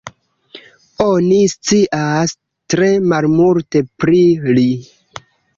[1.07, 2.35] Oni scias
[2.75, 4.23] tre malmulte pri
[4.59, 4.69] li.